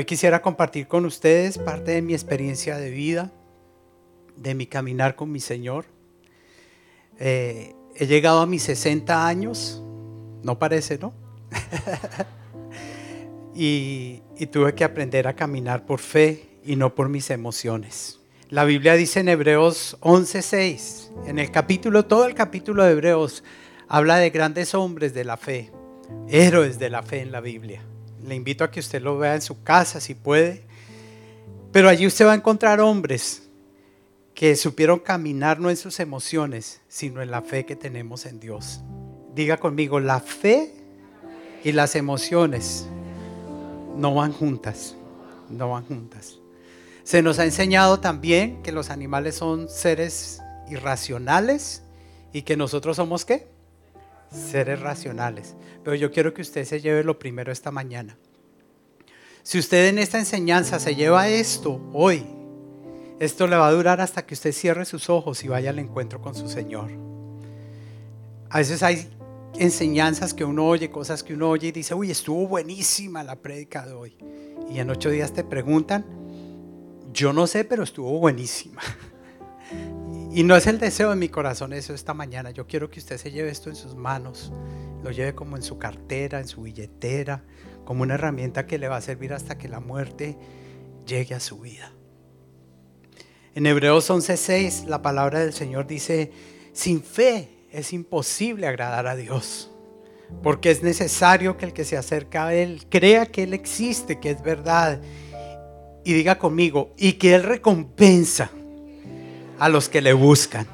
[0.00, 3.30] Hoy quisiera compartir con ustedes parte de mi experiencia de vida,
[4.34, 5.84] de mi caminar con mi Señor.
[7.18, 9.82] Eh, he llegado a mis 60 años,
[10.42, 11.12] no parece, ¿no?
[13.54, 18.20] y, y tuve que aprender a caminar por fe y no por mis emociones.
[18.48, 23.44] La Biblia dice en Hebreos 11:6, en el capítulo, todo el capítulo de Hebreos
[23.86, 25.70] habla de grandes hombres de la fe,
[26.30, 27.82] héroes de la fe en la Biblia.
[28.24, 30.64] Le invito a que usted lo vea en su casa si puede.
[31.72, 33.48] Pero allí usted va a encontrar hombres
[34.34, 38.80] que supieron caminar no en sus emociones, sino en la fe que tenemos en Dios.
[39.34, 40.72] Diga conmigo, la fe
[41.62, 42.86] y las emociones
[43.96, 44.96] no van juntas,
[45.48, 46.38] no van juntas.
[47.04, 51.82] Se nos ha enseñado también que los animales son seres irracionales
[52.32, 53.48] y que nosotros somos qué?
[54.30, 55.56] Seres racionales.
[55.82, 58.16] Pero yo quiero que usted se lleve lo primero esta mañana.
[59.42, 62.26] Si usted en esta enseñanza se lleva esto hoy,
[63.18, 66.20] esto le va a durar hasta que usted cierre sus ojos y vaya al encuentro
[66.20, 66.90] con su Señor.
[68.48, 69.08] A veces hay
[69.58, 73.86] enseñanzas que uno oye, cosas que uno oye y dice, uy, estuvo buenísima la prédica
[73.86, 74.16] de hoy.
[74.70, 76.04] Y en ocho días te preguntan,
[77.12, 78.82] yo no sé, pero estuvo buenísima.
[80.32, 82.52] Y no es el deseo de mi corazón eso esta mañana.
[82.52, 84.52] Yo quiero que usted se lleve esto en sus manos,
[85.02, 87.42] lo lleve como en su cartera, en su billetera,
[87.84, 90.38] como una herramienta que le va a servir hasta que la muerte
[91.04, 91.92] llegue a su vida.
[93.56, 96.30] En Hebreos 11:6 la palabra del Señor dice,
[96.72, 99.72] sin fe es imposible agradar a Dios,
[100.44, 104.30] porque es necesario que el que se acerca a Él crea que Él existe, que
[104.30, 105.00] es verdad
[106.04, 108.52] y diga conmigo, y que Él recompensa
[109.60, 110.66] a los que le buscan.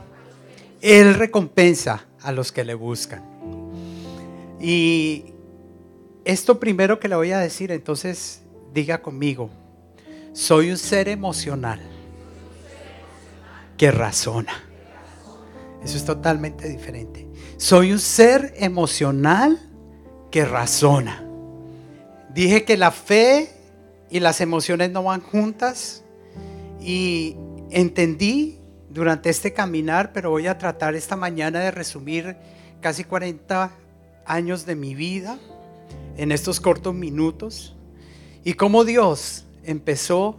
[0.80, 3.22] Él recompensa a los que le buscan.
[4.60, 5.24] Y
[6.24, 8.42] esto primero que le voy a decir, entonces
[8.72, 9.50] diga conmigo,
[10.32, 11.80] soy un ser emocional
[13.76, 14.52] que razona.
[15.82, 17.28] Eso es totalmente diferente.
[17.56, 19.58] Soy un ser emocional
[20.30, 21.24] que razona.
[22.32, 23.50] Dije que la fe
[24.10, 26.04] y las emociones no van juntas.
[26.80, 27.36] Y
[27.70, 28.55] entendí
[28.96, 32.34] durante este caminar, pero voy a tratar esta mañana de resumir
[32.80, 33.70] casi 40
[34.24, 35.38] años de mi vida
[36.16, 37.76] en estos cortos minutos
[38.42, 40.38] y cómo Dios empezó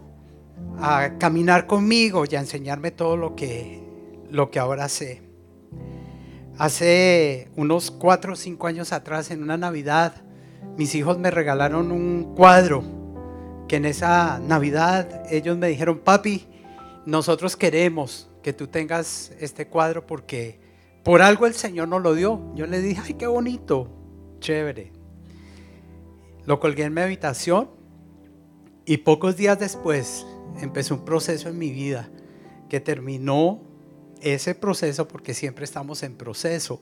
[0.80, 3.80] a caminar conmigo y a enseñarme todo lo que,
[4.28, 5.22] lo que ahora sé.
[6.58, 10.14] Hace unos 4 o 5 años atrás, en una Navidad,
[10.76, 12.82] mis hijos me regalaron un cuadro
[13.68, 16.48] que en esa Navidad ellos me dijeron, papi,
[17.06, 20.58] nosotros queremos que tú tengas este cuadro porque
[21.04, 22.50] por algo el Señor nos lo dio.
[22.54, 23.90] Yo le dije, ay, qué bonito,
[24.40, 24.90] chévere.
[26.46, 27.68] Lo colgué en mi habitación
[28.86, 30.24] y pocos días después
[30.62, 32.08] empezó un proceso en mi vida
[32.70, 33.60] que terminó
[34.22, 36.80] ese proceso, porque siempre estamos en proceso,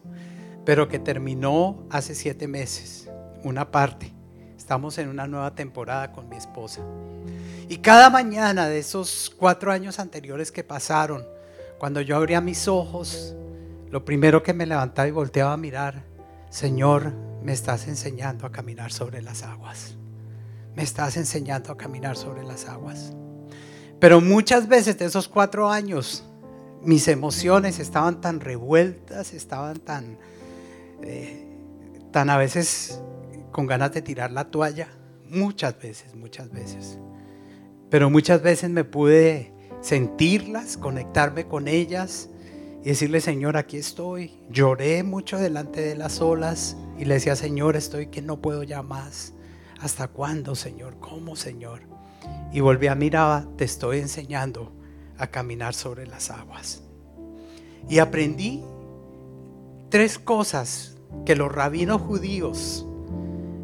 [0.65, 3.11] pero que terminó hace siete meses,
[3.43, 4.13] una parte.
[4.57, 6.81] Estamos en una nueva temporada con mi esposa.
[7.69, 11.27] Y cada mañana de esos cuatro años anteriores que pasaron,
[11.79, 13.35] cuando yo abría mis ojos,
[13.91, 16.05] lo primero que me levantaba y volteaba a mirar,
[16.51, 19.97] Señor, me estás enseñando a caminar sobre las aguas.
[20.75, 23.13] Me estás enseñando a caminar sobre las aguas.
[24.01, 26.25] Pero muchas veces de esos cuatro años,
[26.83, 30.19] mis emociones estaban tan revueltas, estaban tan,
[31.03, 31.47] eh,
[32.11, 33.01] tan a veces
[33.53, 34.89] con ganas de tirar la toalla,
[35.29, 36.99] muchas veces, muchas veces.
[37.89, 39.56] Pero muchas veces me pude
[39.87, 42.29] sentirlas, conectarme con ellas
[42.83, 44.33] y decirle, Señor, aquí estoy.
[44.51, 48.83] Lloré mucho delante de las olas y le decía, Señor, estoy que no puedo ya
[48.83, 49.33] más.
[49.81, 50.97] ¿Hasta cuándo, Señor?
[50.99, 51.83] ¿Cómo, Señor?
[52.53, 54.73] Y volví a mirar, te estoy enseñando
[55.19, 56.83] a caminar sobre las aguas.
[57.89, 58.65] Y aprendí
[59.89, 62.85] tres cosas que los rabinos judíos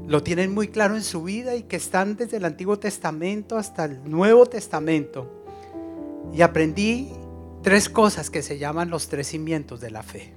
[0.07, 3.87] lo tienen muy claro en su vida y que están desde el Antiguo Testamento hasta
[3.87, 5.42] el Nuevo Testamento.
[6.33, 7.13] Y aprendí
[7.63, 10.33] tres cosas que se llaman los tres cimientos de la fe.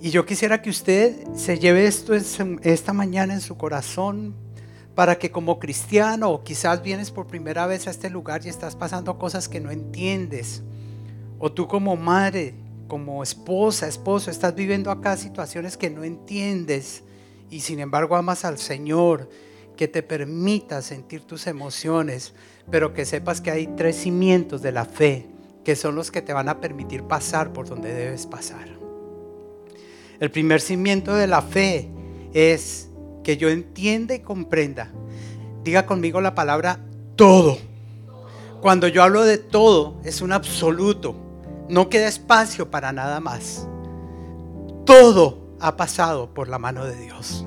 [0.00, 4.34] Y yo quisiera que usted se lleve esto esta mañana en su corazón
[4.94, 8.76] para que como cristiano o quizás vienes por primera vez a este lugar y estás
[8.76, 10.62] pasando cosas que no entiendes,
[11.38, 12.54] o tú como madre,
[12.86, 17.02] como esposa, esposo, estás viviendo acá situaciones que no entiendes
[17.50, 19.28] y sin embargo amas al Señor,
[19.76, 22.34] que te permita sentir tus emociones,
[22.70, 25.28] pero que sepas que hay tres cimientos de la fe
[25.64, 28.68] que son los que te van a permitir pasar por donde debes pasar.
[30.20, 31.88] El primer cimiento de la fe
[32.34, 32.90] es
[33.22, 34.92] que yo entienda y comprenda
[35.64, 36.78] Diga conmigo la palabra
[37.16, 37.56] todo.
[38.60, 41.16] Cuando yo hablo de todo, es un absoluto.
[41.70, 43.66] No queda espacio para nada más.
[44.84, 47.46] Todo ha pasado por la mano de Dios.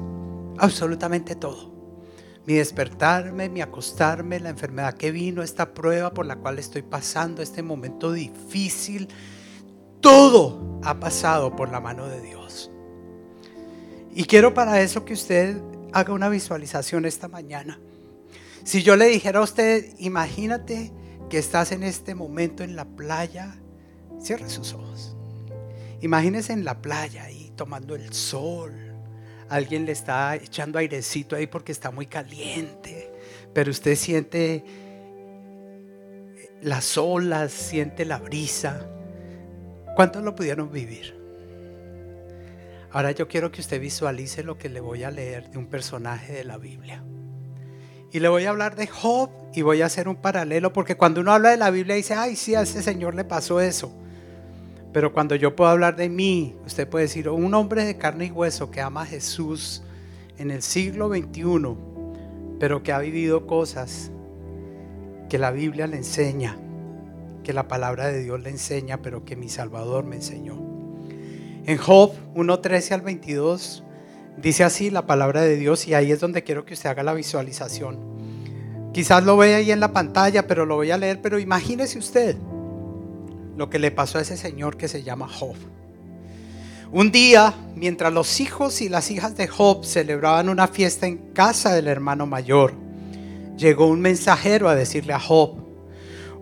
[0.57, 1.76] Absolutamente todo.
[2.47, 7.41] Mi despertarme, mi acostarme, la enfermedad que vino, esta prueba por la cual estoy pasando,
[7.41, 9.09] este momento difícil,
[9.99, 12.71] todo ha pasado por la mano de Dios.
[14.15, 15.61] Y quiero para eso que usted
[15.91, 17.81] haga una visualización esta mañana.
[18.63, 20.93] Si yo le dijera a usted, imagínate
[21.29, 23.57] que estás en este momento en la playa,
[24.21, 25.17] cierre sus ojos.
[25.99, 28.86] Imagínese en la playa ahí tomando el sol.
[29.49, 33.11] Alguien le está echando airecito ahí porque está muy caliente,
[33.53, 34.63] pero usted siente
[36.61, 38.87] las olas, siente la brisa.
[39.95, 41.15] ¿Cuántos lo pudieron vivir?
[42.91, 46.33] Ahora yo quiero que usted visualice lo que le voy a leer de un personaje
[46.33, 47.03] de la Biblia.
[48.11, 51.21] Y le voy a hablar de Job y voy a hacer un paralelo porque cuando
[51.21, 53.91] uno habla de la Biblia dice, ay, sí, a ese señor le pasó eso.
[54.93, 58.31] Pero cuando yo puedo hablar de mí, usted puede decir, un hombre de carne y
[58.31, 59.83] hueso que ama a Jesús
[60.37, 61.75] en el siglo XXI,
[62.59, 64.11] pero que ha vivido cosas
[65.29, 66.57] que la Biblia le enseña,
[67.43, 70.55] que la palabra de Dios le enseña, pero que mi Salvador me enseñó.
[71.65, 73.83] En Job 1.13 al 22
[74.37, 77.13] dice así la palabra de Dios y ahí es donde quiero que usted haga la
[77.13, 77.99] visualización.
[78.93, 82.37] Quizás lo vea ahí en la pantalla, pero lo voy a leer, pero imagínese usted
[83.57, 85.55] lo que le pasó a ese señor que se llama Job.
[86.91, 91.73] Un día, mientras los hijos y las hijas de Job celebraban una fiesta en casa
[91.73, 92.75] del hermano mayor,
[93.57, 95.55] llegó un mensajero a decirle a Job,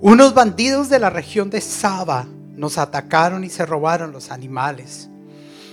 [0.02, 5.10] unos bandidos de la región de Saba nos atacaron y se robaron los animales.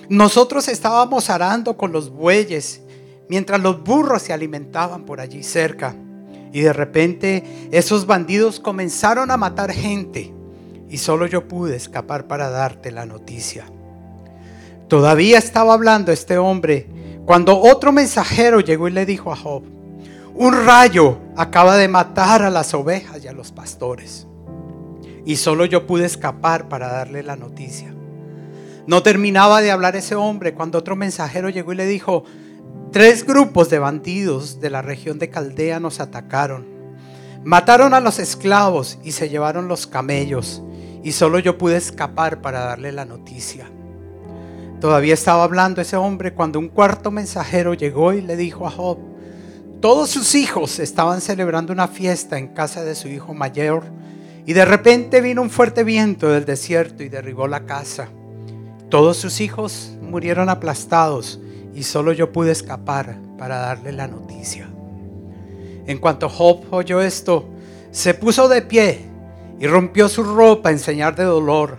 [0.08, 2.82] Nosotros estábamos arando con los bueyes
[3.28, 5.96] mientras los burros se alimentaban por allí cerca.
[6.52, 10.32] Y de repente esos bandidos comenzaron a matar gente
[10.92, 13.64] y solo yo pude escapar para darte la noticia.
[14.88, 16.86] Todavía estaba hablando este hombre
[17.24, 19.62] cuando otro mensajero llegó y le dijo a Job,
[20.34, 24.26] un rayo acaba de matar a las ovejas y a los pastores.
[25.24, 27.94] Y solo yo pude escapar para darle la noticia.
[28.86, 32.24] No terminaba de hablar ese hombre cuando otro mensajero llegó y le dijo,
[32.90, 36.66] tres grupos de bandidos de la región de Caldea nos atacaron.
[37.44, 40.62] Mataron a los esclavos y se llevaron los camellos
[41.02, 43.66] y solo yo pude escapar para darle la noticia.
[44.80, 48.98] Todavía estaba hablando ese hombre cuando un cuarto mensajero llegó y le dijo a Job,
[49.80, 53.84] todos sus hijos estaban celebrando una fiesta en casa de su hijo mayor
[54.44, 58.08] y de repente vino un fuerte viento del desierto y derribó la casa.
[58.88, 61.40] Todos sus hijos murieron aplastados
[61.74, 64.68] y solo yo pude escapar para darle la noticia.
[65.86, 67.48] En cuanto Job oyó esto,
[67.90, 69.11] se puso de pie
[69.62, 71.78] y rompió su ropa en señal de dolor.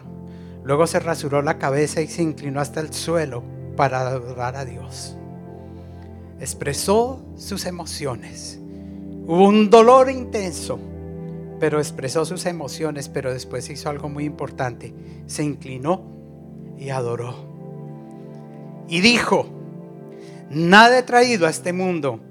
[0.63, 3.43] Luego se rasuró la cabeza y se inclinó hasta el suelo
[3.75, 5.17] para adorar a Dios.
[6.39, 8.57] Expresó sus emociones.
[9.27, 10.79] Hubo un dolor intenso,
[11.59, 14.93] pero expresó sus emociones, pero después hizo algo muy importante.
[15.25, 16.05] Se inclinó
[16.79, 17.35] y adoró.
[18.87, 19.45] Y dijo,
[20.49, 22.21] nada he traído a este mundo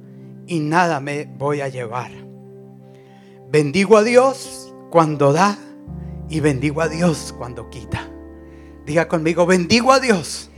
[0.47, 2.11] y nada me voy a llevar.
[3.51, 5.57] Bendigo a Dios cuando da
[6.29, 8.07] y bendigo a Dios cuando quita.
[8.85, 10.51] Diga conmigo, bendigo a Dios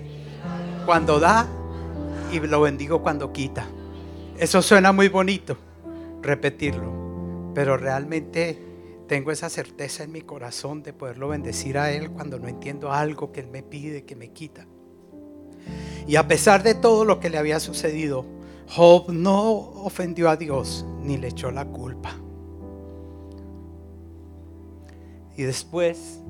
[0.85, 1.47] cuando da
[2.33, 3.65] y lo bendigo cuando quita.
[4.37, 5.57] Eso suena muy bonito,
[6.21, 8.59] repetirlo, pero realmente
[9.07, 13.31] tengo esa certeza en mi corazón de poderlo bendecir a Él cuando no entiendo algo
[13.31, 14.67] que Él me pide, que me quita.
[16.09, 18.27] Y a pesar de todo lo que le había sucedido,
[18.69, 22.19] Job no ofendió a Dios ni le echó la culpa.
[25.37, 26.21] Y después,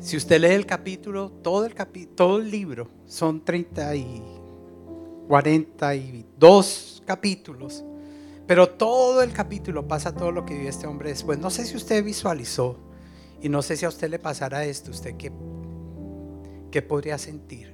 [0.00, 1.74] si usted lee el capítulo, todo el,
[2.14, 4.22] todo el libro, son 30 y
[5.28, 7.84] 42 capítulos.
[8.46, 11.38] Pero todo el capítulo pasa todo lo que vive este hombre después.
[11.38, 12.78] No sé si usted visualizó
[13.40, 15.32] y no sé si a usted le pasara esto, usted qué,
[16.70, 17.72] qué podría sentir.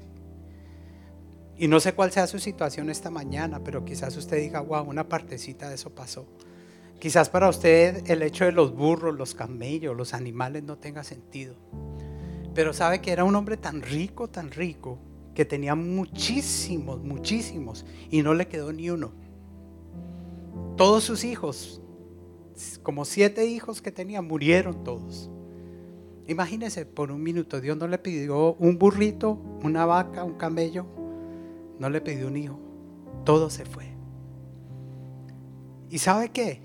[1.56, 5.08] Y no sé cuál sea su situación esta mañana, pero quizás usted diga, wow, una
[5.08, 6.26] partecita de eso pasó.
[6.98, 11.54] Quizás para usted el hecho de los burros, los camellos, los animales no tenga sentido.
[12.54, 14.98] Pero sabe que era un hombre tan rico, tan rico,
[15.34, 19.12] que tenía muchísimos, muchísimos, y no le quedó ni uno
[20.78, 21.82] todos sus hijos,
[22.84, 25.28] como siete hijos que tenía, murieron todos.
[26.28, 29.32] Imagínense por un minuto, Dios no le pidió un burrito,
[29.64, 30.86] una vaca, un camello,
[31.80, 32.60] no le pidió un hijo,
[33.24, 33.88] todo se fue.
[35.90, 36.62] ¿Y sabe qué?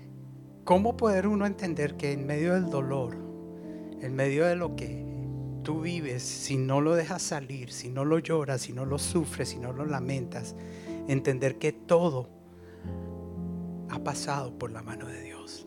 [0.64, 3.14] ¿Cómo poder uno entender que en medio del dolor,
[4.00, 5.04] en medio de lo que
[5.62, 9.50] tú vives, si no lo dejas salir, si no lo lloras, si no lo sufres,
[9.50, 10.56] si no lo lamentas,
[11.06, 12.30] entender que todo
[13.90, 15.66] ha pasado por la mano de Dios.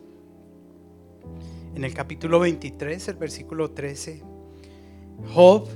[1.76, 4.22] En el capítulo 23, el versículo 13,
[5.32, 5.68] Job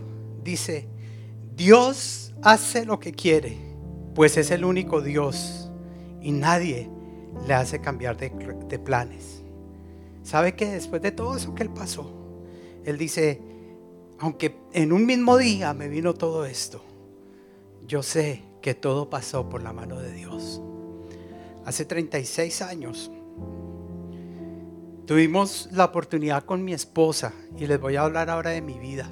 [0.42, 0.88] dice,
[1.54, 3.56] Dios hace lo que quiere,
[4.16, 5.70] pues es el único Dios
[6.20, 6.90] y nadie
[7.46, 9.42] le hace cambiar de, planes.
[10.22, 12.12] ¿Sabe que después de todo eso que él pasó,
[12.84, 13.40] él dice,
[14.18, 16.82] aunque en un mismo día me vino todo esto,
[17.86, 20.62] yo sé que todo pasó por la mano de Dios.
[21.64, 23.10] Hace 36 años
[25.06, 29.08] tuvimos la oportunidad con mi esposa y les voy a hablar ahora de mi vida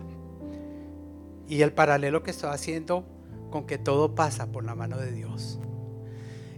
[1.50, 3.04] y el paralelo que estoy haciendo
[3.50, 5.58] con que todo pasa por la mano de Dios.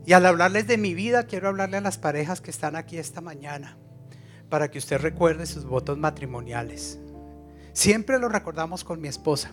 [0.04, 3.20] Y al hablarles de mi vida, quiero hablarle a las parejas que están aquí esta
[3.20, 3.76] mañana,
[4.48, 6.98] para que usted recuerde sus votos matrimoniales.
[7.72, 9.52] Siempre lo recordamos con mi esposa.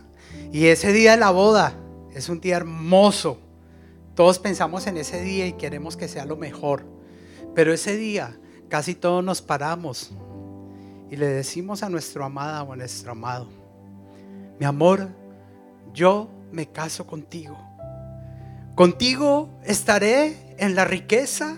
[0.51, 1.73] Y ese día de la boda
[2.13, 3.39] es un día hermoso.
[4.15, 6.83] Todos pensamos en ese día y queremos que sea lo mejor.
[7.55, 8.37] Pero ese día
[8.67, 10.11] casi todos nos paramos
[11.09, 13.47] y le decimos a nuestro amada o a nuestro amado,
[14.59, 15.09] mi amor,
[15.93, 17.57] yo me caso contigo.
[18.79, 21.57] Contigo estaré en la riqueza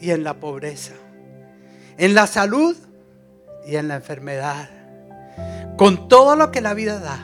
[0.00, 0.94] y en la pobreza,
[1.98, 2.74] en la salud
[3.66, 4.70] y en la enfermedad,
[5.76, 7.18] con todo lo que la vida da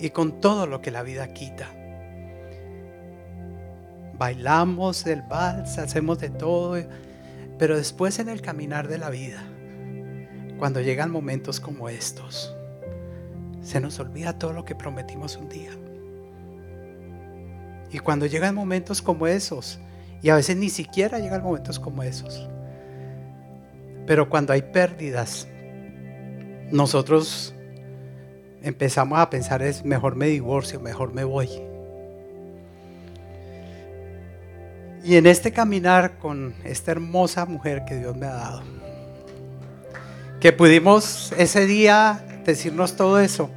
[0.00, 1.68] y con todo lo que la vida quita.
[4.14, 6.82] Bailamos el vals, hacemos de todo,
[7.58, 9.42] pero después en el caminar de la vida,
[10.58, 12.56] cuando llegan momentos como estos,
[13.60, 15.72] se nos olvida todo lo que prometimos un día.
[17.92, 19.78] Y cuando llegan momentos como esos,
[20.22, 22.48] y a veces ni siquiera llegan momentos como esos,
[24.06, 25.48] pero cuando hay pérdidas,
[26.70, 27.54] nosotros
[28.62, 31.48] empezamos a pensar es mejor me divorcio, mejor me voy.
[35.02, 38.62] Y en este caminar con esta hermosa mujer que Dios me ha dado,
[40.40, 43.50] que pudimos ese día decirnos todo eso,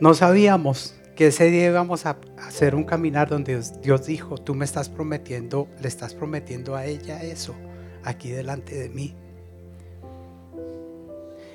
[0.00, 4.64] no sabíamos que ese día íbamos a hacer un caminar donde Dios dijo, tú me
[4.64, 7.54] estás prometiendo, le estás prometiendo a ella eso,
[8.02, 9.14] aquí delante de mí.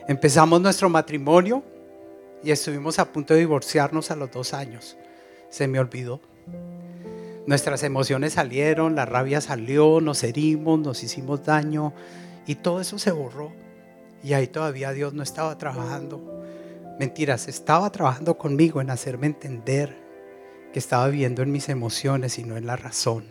[0.08, 1.64] Empezamos nuestro matrimonio
[2.42, 4.98] y estuvimos a punto de divorciarnos a los dos años.
[5.50, 6.22] Se me olvidó.
[7.46, 11.94] Nuestras emociones salieron, la rabia salió, nos herimos, nos hicimos daño
[12.48, 13.52] y todo eso se borró.
[14.24, 16.39] Y ahí todavía Dios no estaba trabajando
[17.00, 19.96] Mentiras, estaba trabajando conmigo en hacerme entender
[20.74, 23.24] que estaba viviendo en mis emociones y no en la razón.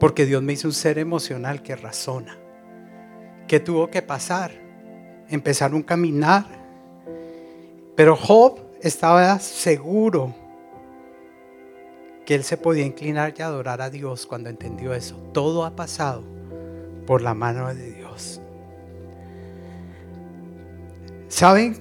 [0.00, 2.38] Porque Dios me hizo un ser emocional que razona.
[3.46, 4.52] ¿Qué tuvo que pasar?
[5.28, 6.46] Empezar un caminar.
[7.94, 10.34] Pero Job estaba seguro
[12.24, 15.16] que él se podía inclinar y adorar a Dios cuando entendió eso.
[15.34, 16.24] Todo ha pasado
[17.06, 18.03] por la mano de Dios.
[21.28, 21.76] ¿Saben?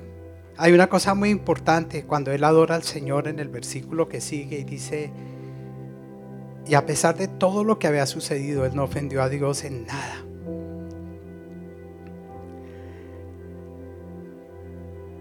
[0.58, 4.60] Hay una cosa muy importante cuando él adora al Señor en el versículo que sigue
[4.60, 5.12] y dice,
[6.68, 9.86] y a pesar de todo lo que había sucedido, él no ofendió a Dios en
[9.86, 10.24] nada.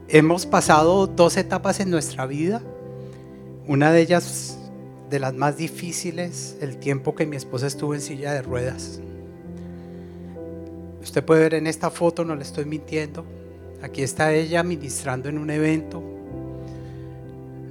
[0.08, 2.62] Hemos pasado dos etapas en nuestra vida.
[3.66, 4.58] Una de ellas,
[5.08, 9.00] de las más difíciles, el tiempo que mi esposa estuvo en silla de ruedas.
[11.00, 13.24] Usted puede ver en esta foto, no le estoy mintiendo,
[13.82, 16.02] Aquí está ella ministrando en un evento.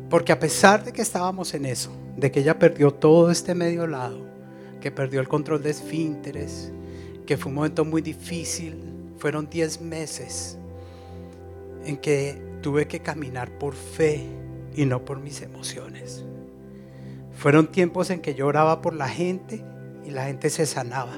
[0.09, 3.87] Porque a pesar de que estábamos en eso, de que ella perdió todo este medio
[3.87, 4.19] lado,
[4.81, 6.73] que perdió el control de esfínteres,
[7.25, 8.75] que fue un momento muy difícil,
[9.17, 10.57] fueron 10 meses
[11.85, 14.25] en que tuve que caminar por fe
[14.75, 16.25] y no por mis emociones.
[17.37, 19.63] Fueron tiempos en que yo oraba por la gente
[20.05, 21.13] y la gente se sanaba.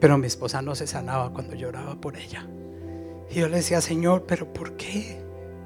[0.00, 2.46] Pero mi esposa no se sanaba cuando lloraba por ella.
[3.30, 5.18] Y yo le decía, Señor, pero ¿por qué?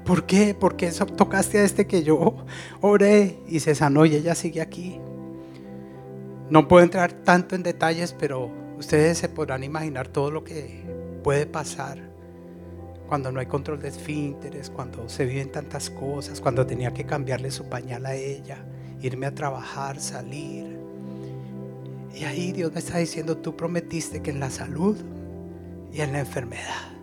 [0.05, 0.53] ¿Por qué?
[0.53, 2.35] ¿Por qué tocaste a este que yo
[2.81, 4.99] oré y se sanó y ella sigue aquí?
[6.49, 10.83] No puedo entrar tanto en detalles, pero ustedes se podrán imaginar todo lo que
[11.23, 11.99] puede pasar
[13.07, 17.49] cuando no hay control de esfínteres, cuando se viven tantas cosas, cuando tenía que cambiarle
[17.51, 18.65] su pañal a ella,
[19.01, 20.79] irme a trabajar, salir.
[22.13, 24.97] Y ahí Dios me está diciendo, tú prometiste que en la salud
[25.93, 26.93] y en la enfermedad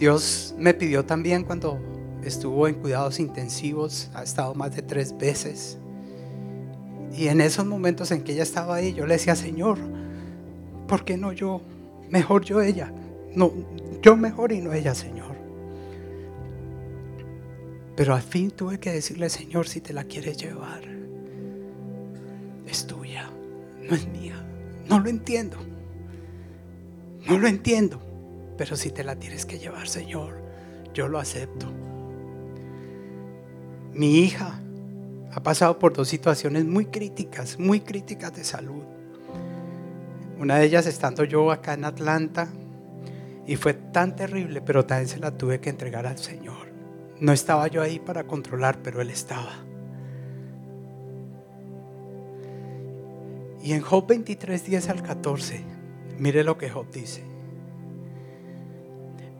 [0.00, 1.78] Dios me pidió también cuando
[2.24, 5.76] estuvo en cuidados intensivos, ha estado más de tres veces.
[7.14, 9.76] Y en esos momentos en que ella estaba ahí, yo le decía, Señor,
[10.88, 11.60] ¿por qué no yo?
[12.08, 12.90] Mejor yo ella.
[13.34, 13.52] No,
[14.00, 15.36] yo mejor y no ella, Señor.
[17.94, 20.80] Pero al fin tuve que decirle, Señor, si te la quieres llevar,
[22.66, 23.28] es tuya,
[23.86, 24.42] no es mía.
[24.88, 25.58] No lo entiendo.
[27.28, 28.09] No lo entiendo.
[28.60, 30.34] Pero si te la tienes que llevar, Señor,
[30.92, 31.66] yo lo acepto.
[33.94, 34.60] Mi hija
[35.32, 38.82] ha pasado por dos situaciones muy críticas, muy críticas de salud.
[40.38, 42.48] Una de ellas estando yo acá en Atlanta
[43.46, 46.68] y fue tan terrible, pero también se la tuve que entregar al Señor.
[47.18, 49.54] No estaba yo ahí para controlar, pero Él estaba.
[53.62, 55.64] Y en Job 23, 10 al 14,
[56.18, 57.29] mire lo que Job dice.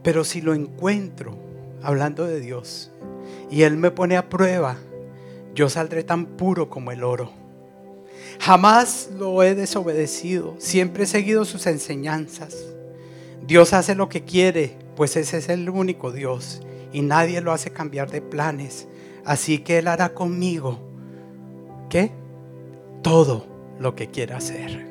[0.02, 1.36] Pero si lo encuentro,
[1.82, 2.90] hablando de Dios,
[3.50, 4.76] y Él me pone a prueba,
[5.54, 7.32] yo saldré tan puro como el oro.
[8.38, 12.56] Jamás lo he desobedecido, siempre he seguido sus enseñanzas.
[13.46, 17.70] Dios hace lo que quiere, pues ese es el único Dios y nadie lo hace
[17.70, 18.88] cambiar de planes.
[19.24, 20.80] Así que Él hará conmigo,
[21.88, 22.12] ¿qué?
[23.02, 23.46] Todo
[23.78, 24.86] lo que quiera hacer.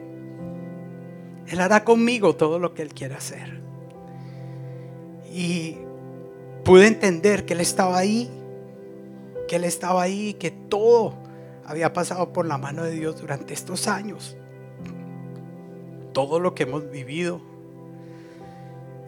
[1.48, 3.62] Él hará conmigo todo lo que Él quiera hacer.
[5.34, 5.78] Y
[6.64, 8.30] pude entender que Él estaba ahí
[9.50, 11.16] que Él estaba ahí, que todo
[11.66, 14.38] había pasado por la mano de Dios durante estos años.
[16.14, 17.42] Todo lo que hemos vivido.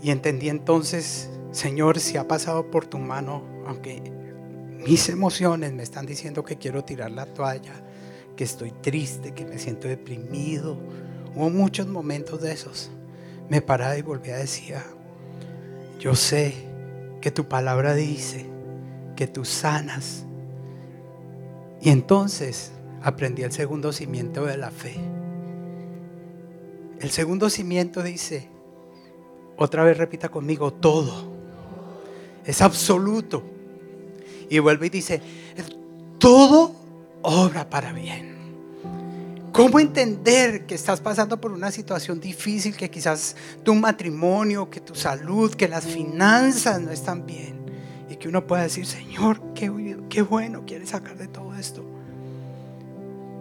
[0.02, 4.02] Y entendí entonces, Señor, si ha pasado por tu mano, aunque
[4.84, 7.74] mis emociones me están diciendo que quiero tirar la toalla,
[8.36, 10.76] que estoy triste, que me siento deprimido.
[11.36, 12.90] Hubo muchos momentos de esos.
[13.48, 14.76] Me paraba y volvía a decir,
[16.02, 16.56] yo sé
[17.22, 18.48] que tu palabra dice
[19.16, 20.26] que tú sanas
[21.80, 22.72] y entonces
[23.04, 24.96] aprendí el segundo cimiento de la fe.
[27.00, 28.48] El segundo cimiento dice,
[29.58, 31.32] otra vez repita conmigo, todo.
[32.46, 33.44] Es absoluto.
[34.50, 35.22] Y vuelve y dice,
[36.18, 36.74] todo
[37.22, 38.31] obra para bien.
[39.52, 44.96] ¿Cómo entender que estás pasando por una situación difícil, que quizás tu matrimonio, que tu
[44.96, 47.66] salud, que las finanzas no están bien?
[48.10, 51.84] Y que uno pueda decir, Señor, qué, bueno quieres sacar de todo esto.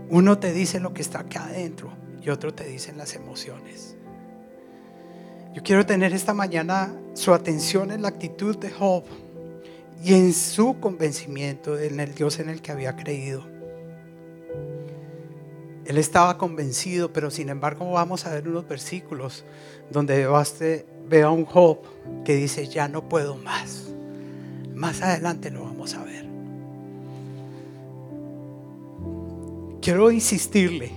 [0.09, 3.95] Uno te dice lo que está acá adentro y otro te dice las emociones.
[5.55, 9.05] Yo quiero tener esta mañana su atención en la actitud de Job
[10.03, 13.60] y en su convencimiento en el Dios en el que había creído.
[15.91, 19.45] Él estaba convencido, pero sin embargo vamos a ver unos versículos
[19.91, 20.25] donde
[21.09, 21.79] ve a un Job
[22.25, 23.89] que dice, ya no puedo más.
[24.73, 26.27] Más adelante lo vamos a ver.
[29.83, 30.93] Quiero insistirle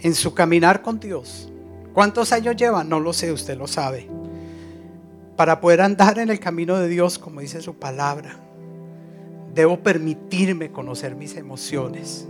[0.00, 1.48] en su caminar con Dios.
[1.94, 2.82] ¿Cuántos años lleva?
[2.82, 4.08] No lo sé, usted lo sabe.
[5.36, 8.34] Para poder andar en el camino de Dios, como dice su palabra,
[9.54, 12.26] debo permitirme conocer mis emociones.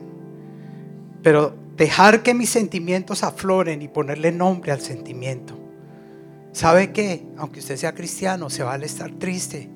[1.22, 5.58] Pero dejar que mis sentimientos afloren y ponerle nombre al sentimiento.
[6.52, 7.24] ¿Sabe qué?
[7.38, 9.70] Aunque usted sea cristiano, se vale estar triste,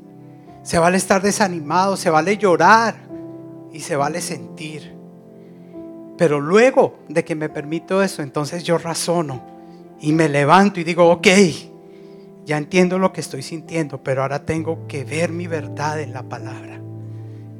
[0.62, 2.96] se vale estar desanimado, se vale llorar
[3.72, 4.94] y se vale sentir.
[6.18, 9.42] Pero luego de que me permito eso, entonces yo razono
[10.00, 11.28] y me levanto y digo, ok,
[12.44, 16.22] ya entiendo lo que estoy sintiendo, pero ahora tengo que ver mi verdad en la
[16.22, 16.80] palabra.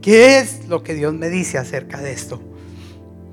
[0.01, 2.40] ¿Qué es lo que Dios me dice acerca de esto?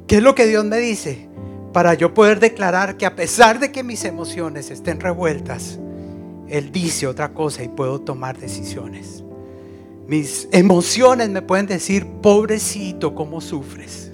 [0.08, 1.30] ¿Qué es lo que Dios me dice?
[1.72, 5.80] Para yo poder declarar que a pesar de que mis emociones estén revueltas,
[6.48, 9.24] Él dice otra cosa y puedo tomar decisiones.
[10.08, 14.12] Mis emociones me pueden decir, pobrecito, ¿cómo sufres?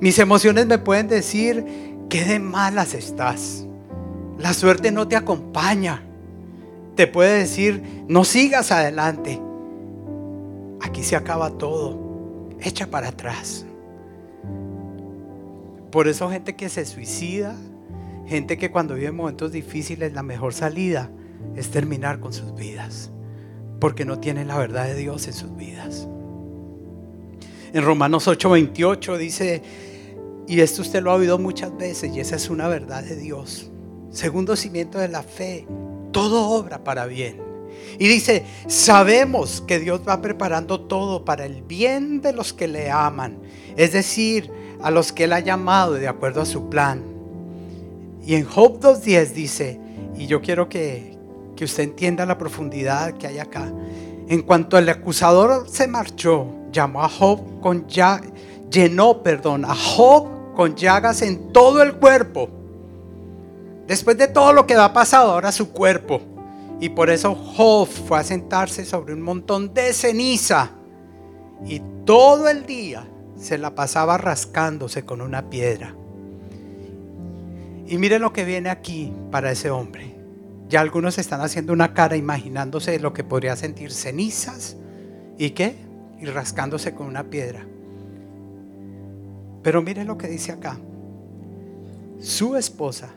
[0.00, 1.64] Mis emociones me pueden decir,
[2.08, 3.66] qué de malas estás.
[4.38, 6.02] La suerte no te acompaña.
[6.94, 9.40] Te puede decir, no sigas adelante.
[10.80, 11.98] Aquí se acaba todo.
[12.60, 13.66] Echa para atrás.
[15.90, 17.56] Por eso gente que se suicida,
[18.26, 21.10] gente que cuando vive momentos difíciles, la mejor salida
[21.56, 23.10] es terminar con sus vidas
[23.80, 26.06] porque no tienen la verdad de Dios en sus vidas.
[27.72, 29.62] En Romanos 8:28 dice,
[30.46, 33.70] y esto usted lo ha oído muchas veces, y esa es una verdad de Dios.
[34.10, 35.66] Segundo cimiento de la fe,
[36.12, 37.40] todo obra para bien.
[37.98, 42.90] Y dice, sabemos que Dios va preparando todo para el bien de los que le
[42.90, 43.38] aman,
[43.76, 44.50] es decir,
[44.82, 47.02] a los que Él ha llamado de acuerdo a su plan.
[48.24, 49.80] Y en Job 2.10 dice,
[50.16, 51.16] y yo quiero que,
[51.56, 53.72] que usted entienda la profundidad que hay acá.
[54.28, 58.20] En cuanto el acusador se marchó, llamó a Job con ya,
[58.70, 62.48] llenó, perdón, a Job con llagas en todo el cuerpo.
[63.86, 66.20] Después de todo lo que ha pasado, ahora su cuerpo.
[66.80, 70.70] Y por eso Job fue a sentarse sobre un montón de ceniza.
[71.66, 73.04] Y todo el día
[73.40, 75.94] se la pasaba rascándose con una piedra.
[77.86, 80.14] Y miren lo que viene aquí para ese hombre.
[80.68, 84.76] Ya algunos están haciendo una cara imaginándose lo que podría sentir cenizas
[85.38, 85.74] y qué?
[86.20, 87.66] Y rascándose con una piedra.
[89.62, 90.78] Pero miren lo que dice acá.
[92.20, 93.08] Su esposa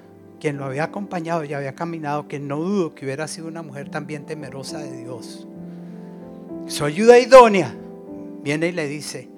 [0.44, 3.88] quien lo había acompañado y había caminado, que no dudo que hubiera sido una mujer
[3.88, 5.48] también temerosa de Dios.
[6.68, 7.74] Su ayuda idónea
[8.44, 9.30] viene y le dice,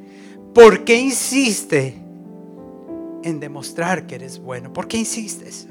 [0.55, 2.01] ¿por qué insiste
[3.23, 4.73] en demostrar que eres bueno?
[4.73, 5.67] ¿Por qué insistes?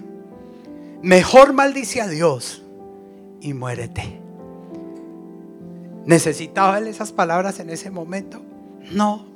[1.02, 2.62] Mejor maldice a Dios
[3.40, 4.20] y muérete.
[6.04, 8.42] ¿Necesitaba él esas palabras en ese momento?
[8.92, 9.26] No,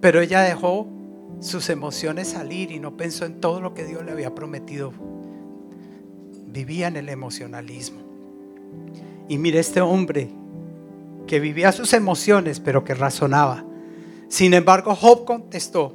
[0.00, 0.86] pero ella dejó
[1.40, 4.92] sus emociones salir y no pensó en todo lo que Dios le había prometido
[6.54, 8.00] vivía en el emocionalismo.
[9.28, 10.30] Y mire este hombre
[11.26, 13.64] que vivía sus emociones, pero que razonaba.
[14.34, 15.94] Sin embargo, Job contestó,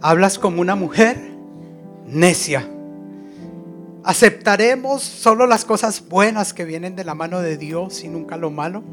[0.00, 1.20] hablas como una mujer
[2.06, 2.70] necia.
[4.04, 8.52] ¿Aceptaremos solo las cosas buenas que vienen de la mano de Dios y nunca lo
[8.52, 8.84] malo?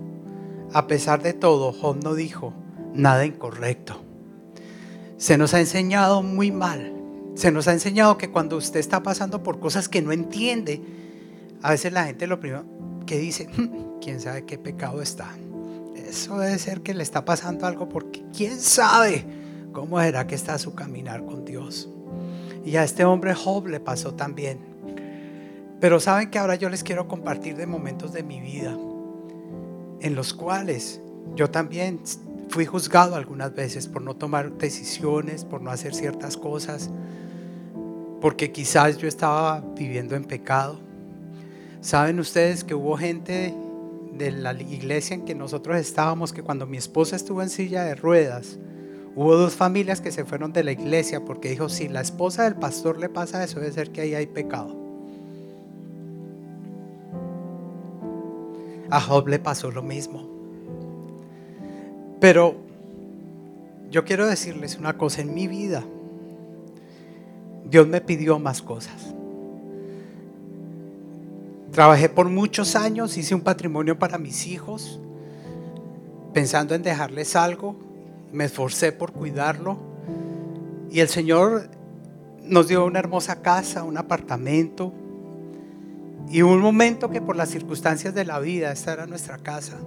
[0.74, 2.52] A pesar de todo, Job no dijo
[2.92, 4.02] nada incorrecto.
[5.18, 6.92] Se nos ha enseñado muy mal.
[7.36, 10.82] Se nos ha enseñado que cuando usted está pasando por cosas que no entiende,
[11.62, 12.66] a veces la gente lo primero
[13.06, 15.36] que dice, hmm, quién sabe qué pecado está.
[16.10, 19.24] Eso debe ser que le está pasando algo porque quién sabe
[19.72, 21.88] cómo será que está su caminar con Dios.
[22.66, 24.58] Y a este hombre Job le pasó también.
[25.80, 28.76] Pero saben que ahora yo les quiero compartir de momentos de mi vida
[30.02, 31.00] en los cuales
[31.36, 32.02] yo también
[32.50, 36.90] fui juzgado algunas veces por no tomar decisiones, por no hacer ciertas cosas,
[38.20, 40.80] porque quizás yo estaba viviendo en pecado.
[41.82, 43.54] Saben ustedes que hubo gente
[44.20, 47.96] de la iglesia en que nosotros estábamos que cuando mi esposa estuvo en silla de
[47.96, 48.60] ruedas,
[49.16, 52.56] hubo dos familias que se fueron de la iglesia porque dijo, si la esposa del
[52.56, 54.78] pastor le pasa eso, debe ser que ahí hay pecado.
[58.92, 60.28] A Job le pasó lo mismo.
[62.20, 62.56] Pero
[63.90, 65.84] yo quiero decirles una cosa, en mi vida
[67.64, 69.16] Dios me pidió más cosas.
[71.72, 75.00] Trabajé por muchos años, hice un patrimonio para mis hijos,
[76.34, 77.76] pensando en dejarles algo.
[78.32, 79.78] Me esforcé por cuidarlo.
[80.90, 81.70] Y el Señor
[82.44, 84.94] nos dio una hermosa casa, un apartamento.
[86.30, 89.78] Y un momento que por las circunstancias de la vida, esta era nuestra casa,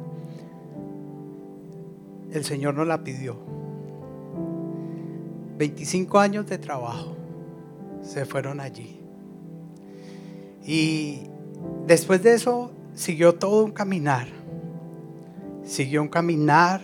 [2.33, 3.37] el Señor nos la pidió.
[5.59, 7.17] 25 años de trabajo
[8.03, 9.01] se fueron allí.
[10.65, 11.29] Y
[11.87, 14.29] Después de eso siguió todo un caminar.
[15.65, 16.81] Siguió un caminar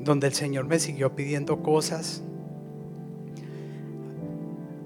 [0.00, 2.22] donde el Señor me siguió pidiendo cosas.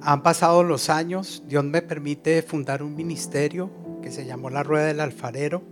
[0.01, 3.71] Han pasado los años, Dios me permite fundar un ministerio
[4.03, 5.63] que se llamó La Rueda del Alfarero.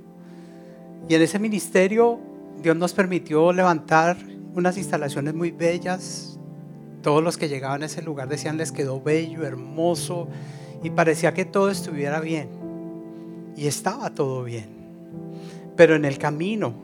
[1.08, 2.18] Y en ese ministerio
[2.62, 4.16] Dios nos permitió levantar
[4.54, 6.38] unas instalaciones muy bellas.
[7.02, 10.28] Todos los que llegaban a ese lugar decían les quedó bello, hermoso
[10.82, 12.55] y parecía que todo estuviera bien
[13.56, 14.66] y estaba todo bien.
[15.76, 16.74] Pero en el camino,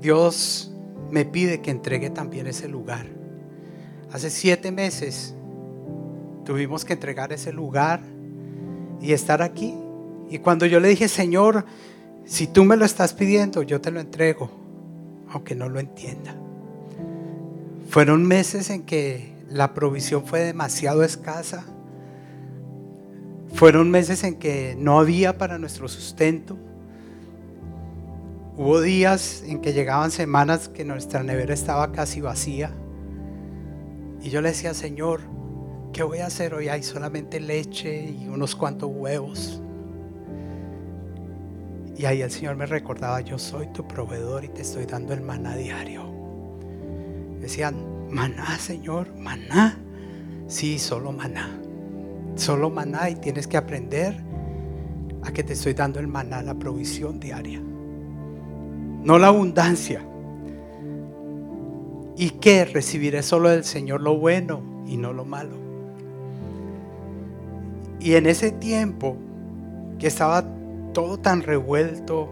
[0.00, 0.72] Dios
[1.10, 3.06] me pide que entregue también ese lugar.
[4.12, 5.34] Hace siete meses
[6.44, 8.00] tuvimos que entregar ese lugar
[9.00, 9.74] y estar aquí.
[10.30, 11.64] Y cuando yo le dije, Señor,
[12.24, 14.50] si tú me lo estás pidiendo, yo te lo entrego,
[15.30, 16.34] aunque no lo entienda.
[17.88, 21.66] Fueron meses en que la provisión fue demasiado escasa
[23.54, 26.58] fueron meses en que no había para nuestro sustento.
[28.56, 32.72] Hubo días en que llegaban semanas que nuestra nevera estaba casi vacía.
[34.22, 35.20] Y yo le decía, Señor,
[35.92, 36.68] ¿qué voy a hacer hoy?
[36.68, 39.60] Hay solamente leche y unos cuantos huevos.
[41.96, 45.20] Y ahí el Señor me recordaba, yo soy tu proveedor y te estoy dando el
[45.20, 46.02] maná diario.
[47.40, 47.76] Decían,
[48.10, 49.78] maná, Señor, maná.
[50.48, 51.63] Sí, solo maná
[52.34, 54.22] solo maná y tienes que aprender
[55.22, 57.60] a que te estoy dando el maná, la provisión diaria.
[57.60, 60.06] No la abundancia.
[62.16, 65.56] Y que recibiré solo del Señor lo bueno y no lo malo.
[68.00, 69.16] Y en ese tiempo
[69.98, 70.44] que estaba
[70.92, 72.28] todo tan revuelto,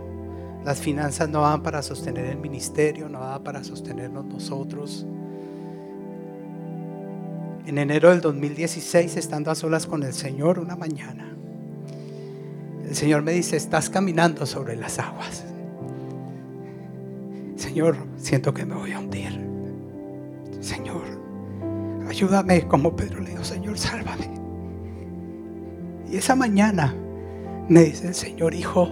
[0.64, 5.06] las finanzas no daban para sostener el ministerio, no daban para sostenernos nosotros.
[7.66, 11.36] En enero del 2016, estando a solas con el Señor una mañana,
[12.92, 15.44] el Señor me dice, estás caminando sobre las aguas.
[17.56, 19.40] Señor, siento que me voy a hundir.
[20.60, 21.02] Señor,
[22.08, 24.28] ayúdame como Pedro le dijo, Señor, sálvame.
[26.10, 26.94] Y esa mañana
[27.68, 28.88] me dice el Señor, hijo,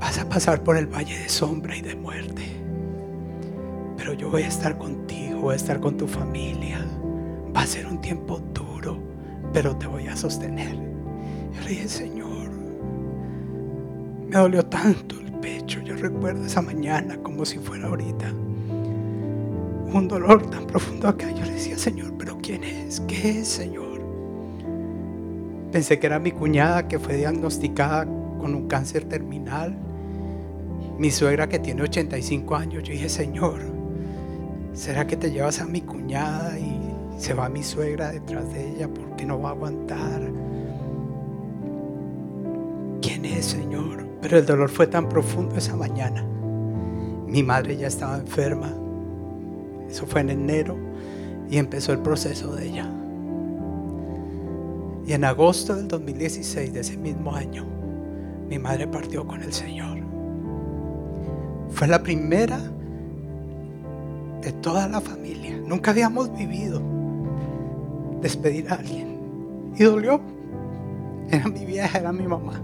[0.00, 2.42] vas a pasar por el valle de sombra y de muerte.
[3.96, 6.84] Pero yo voy a estar contigo, voy a estar con tu familia.
[7.58, 9.00] Va a ser un tiempo duro,
[9.52, 10.76] pero te voy a sostener.
[11.52, 12.50] Yo le dije, Señor,
[14.28, 15.80] me dolió tanto el pecho.
[15.80, 18.30] Yo recuerdo esa mañana como si fuera ahorita.
[19.92, 21.32] Un dolor tan profundo acá.
[21.32, 23.00] Yo le decía, Señor, pero ¿quién es?
[23.00, 24.02] ¿Qué es, Señor?
[25.72, 28.04] Pensé que era mi cuñada que fue diagnosticada
[28.38, 29.76] con un cáncer terminal.
[30.96, 32.84] Mi suegra que tiene 85 años.
[32.84, 33.62] Yo dije, Señor,
[34.74, 36.67] ¿será que te llevas a mi cuñada y
[37.18, 40.22] se va mi suegra detrás de ella porque no va a aguantar?
[43.02, 44.06] ¿Quién es, Señor?
[44.22, 46.24] Pero el dolor fue tan profundo esa mañana.
[47.26, 48.72] Mi madre ya estaba enferma.
[49.90, 50.76] Eso fue en enero
[51.50, 52.90] y empezó el proceso de ella.
[55.06, 57.66] Y en agosto del 2016 de ese mismo año,
[58.48, 59.98] mi madre partió con el Señor.
[61.70, 62.60] Fue la primera
[64.40, 65.58] de toda la familia.
[65.66, 66.97] Nunca habíamos vivido
[68.20, 69.18] despedir a alguien.
[69.76, 70.20] Y dolió.
[71.30, 72.60] Era mi vieja, era mi mamá.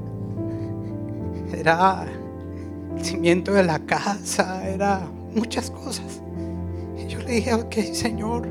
[1.52, 2.06] Era
[2.96, 5.02] el cimiento de la casa, era
[5.34, 6.20] muchas cosas.
[6.98, 8.48] Y yo le dije, ok, Señor,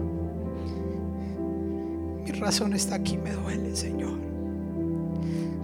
[2.43, 4.19] razón está aquí, me duele, Señor.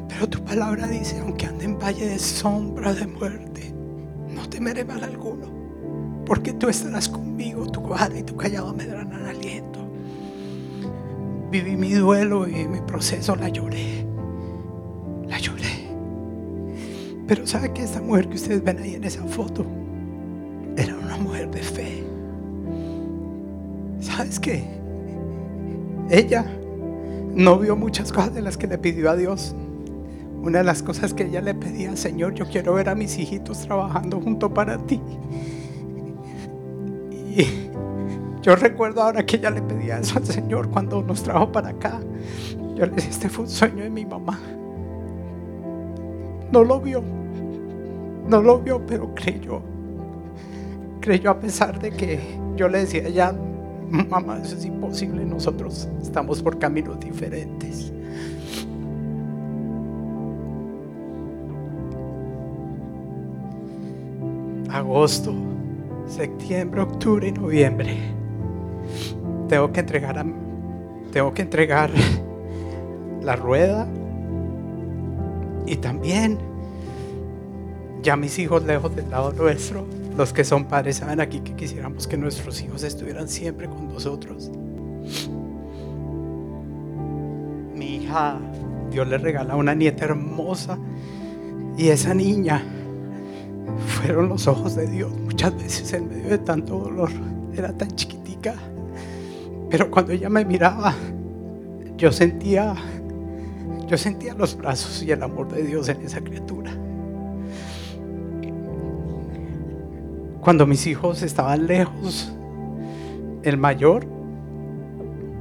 [0.07, 3.73] Pero tu palabra dice, aunque ande en valle de sombra de muerte,
[4.33, 5.47] no temeré mal alguno,
[6.25, 9.78] porque tú estarás conmigo, tu vara y tu callado me darán aliento.
[11.51, 14.05] Viví mi duelo y mi proceso, la lloré,
[15.27, 15.87] la lloré.
[17.27, 19.65] Pero sabe que esta mujer que ustedes ven ahí en esa foto
[20.77, 22.03] era una mujer de fe.
[23.99, 24.63] ¿Sabes qué?
[26.09, 26.45] Ella
[27.35, 29.55] no vio muchas cosas de las que le pidió a Dios.
[30.41, 33.59] Una de las cosas que ella le pedía, Señor, yo quiero ver a mis hijitos
[33.61, 35.01] trabajando junto para ti.
[37.35, 37.68] Y
[38.41, 41.99] yo recuerdo ahora que ella le pedía eso al Señor cuando nos trajo para acá.
[42.75, 44.39] Yo le decía, este fue un sueño de mi mamá.
[46.51, 47.03] No lo vio,
[48.27, 49.61] no lo vio, pero creyó.
[51.01, 52.19] Creyó a pesar de que
[52.55, 53.33] yo le decía, ya
[53.89, 57.91] mamá, eso es imposible, nosotros estamos por caminos diferentes.
[64.71, 65.33] Agosto,
[66.07, 68.18] septiembre, octubre y noviembre.
[69.49, 70.25] Tengo que entregar
[71.11, 71.89] tengo que entregar
[73.21, 73.87] la rueda
[75.65, 76.37] y también
[78.01, 79.85] ya mis hijos lejos del lado nuestro
[80.19, 84.51] los que son padres saben aquí que quisiéramos que nuestros hijos estuvieran siempre con nosotros.
[87.73, 88.37] Mi hija,
[88.91, 90.77] Dios le regala una nieta hermosa
[91.77, 92.61] y esa niña
[93.87, 97.11] fueron los ojos de Dios muchas veces en medio de tanto dolor.
[97.55, 98.55] Era tan chiquitica,
[99.69, 100.95] pero cuando ella me miraba,
[101.97, 102.75] yo sentía,
[103.87, 106.71] yo sentía los brazos y el amor de Dios en esa criatura.
[110.41, 112.33] Cuando mis hijos estaban lejos,
[113.43, 114.07] el mayor,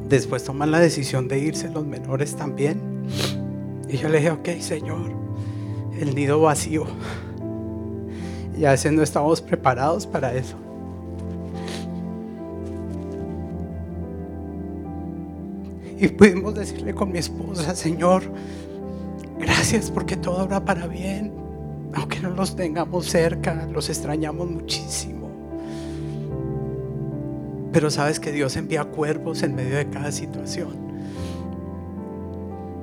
[0.09, 2.81] después toman la decisión de irse, los menores también.
[3.89, 5.13] Y yo le dije, ok, Señor,
[5.99, 6.85] el nido vacío.
[8.59, 10.57] Y a veces no estamos preparados para eso.
[15.99, 18.23] Y pudimos decirle con mi esposa, Señor,
[19.39, 21.49] gracias porque todo obra para bien
[21.95, 25.29] aunque no los tengamos cerca, los extrañamos muchísimo.
[27.73, 30.89] Pero sabes que Dios envía cuervos en medio de cada situación.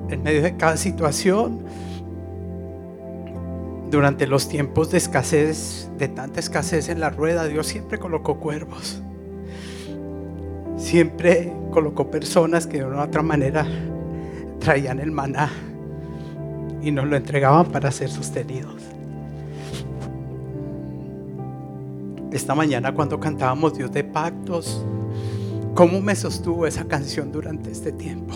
[0.08, 1.64] En medio de cada situación,
[3.90, 9.02] durante los tiempos de escasez, de tanta escasez en la rueda, Dios siempre colocó cuervos.
[10.76, 13.66] Siempre colocó personas que de una u otra manera
[14.60, 15.50] traían el maná
[16.82, 18.96] y nos lo entregaban para ser sostenidos.
[22.36, 24.84] esta mañana cuando cantábamos Dios de pactos,
[25.74, 28.34] cómo me sostuvo esa canción durante este tiempo.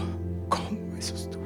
[0.48, 1.44] ¿Cómo me sostuvo?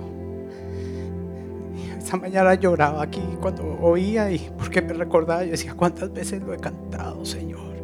[1.98, 6.54] Esta mañana lloraba aquí cuando oía y porque me recordaba, yo decía, ¿cuántas veces lo
[6.54, 7.74] he cantado, Señor?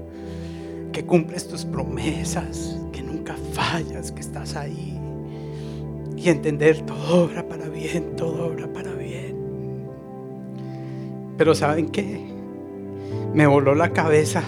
[0.92, 2.79] Que cumples tus promesas,
[3.10, 4.96] nunca fallas, que estás ahí.
[6.16, 9.36] y entender todo obra para bien, todo obra para bien.
[11.38, 12.20] Pero ¿saben qué?
[13.32, 14.42] Me voló la cabeza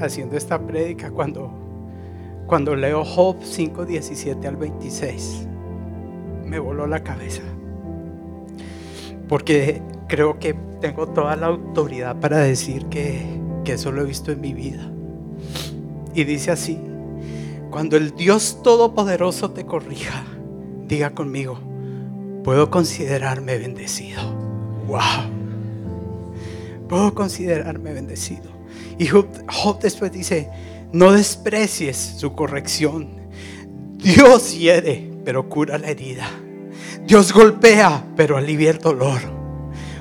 [0.00, 1.52] haciendo esta prédica cuando,
[2.46, 5.46] cuando leo Job 5, 17 al 26.
[6.44, 7.42] Me voló la cabeza.
[9.28, 13.22] Porque creo que tengo toda la autoridad para decir que,
[13.62, 14.90] que eso lo he visto en mi vida.
[16.12, 16.80] Y dice así,
[17.74, 20.22] cuando el Dios Todopoderoso te corrija,
[20.86, 21.58] diga conmigo,
[22.44, 24.22] puedo considerarme bendecido.
[24.86, 25.00] Wow.
[26.88, 28.44] Puedo considerarme bendecido.
[28.96, 29.26] Y Job,
[29.82, 30.50] después dice,
[30.92, 33.08] no desprecies su corrección.
[33.96, 36.28] Dios hiere, pero cura la herida.
[37.04, 39.20] Dios golpea, pero alivia el dolor.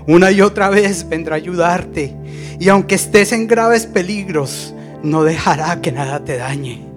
[0.05, 2.15] Una y otra vez vendrá a ayudarte.
[2.59, 6.92] Y aunque estés en graves peligros, no dejará que nada te dañe.